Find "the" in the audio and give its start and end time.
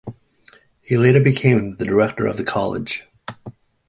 1.75-1.85, 2.37-2.43